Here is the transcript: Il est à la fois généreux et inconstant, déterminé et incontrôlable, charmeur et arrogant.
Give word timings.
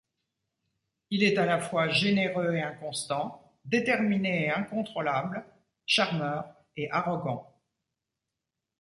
Il 1.11 1.21
est 1.23 1.37
à 1.37 1.45
la 1.45 1.59
fois 1.59 1.87
généreux 1.89 2.55
et 2.55 2.61
inconstant, 2.63 3.53
déterminé 3.65 4.45
et 4.45 4.49
incontrôlable, 4.49 5.45
charmeur 5.85 6.55
et 6.75 6.89
arrogant. 6.89 7.55